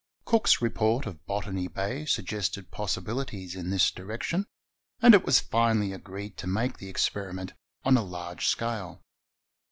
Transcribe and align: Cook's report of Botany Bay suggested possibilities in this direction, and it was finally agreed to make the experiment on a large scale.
Cook's 0.25 0.63
report 0.63 1.05
of 1.05 1.23
Botany 1.27 1.67
Bay 1.67 2.07
suggested 2.07 2.71
possibilities 2.71 3.53
in 3.53 3.69
this 3.69 3.91
direction, 3.91 4.47
and 4.99 5.13
it 5.13 5.23
was 5.27 5.39
finally 5.39 5.93
agreed 5.93 6.37
to 6.37 6.47
make 6.47 6.79
the 6.79 6.89
experiment 6.89 7.53
on 7.83 7.97
a 7.97 8.01
large 8.03 8.47
scale. 8.47 9.03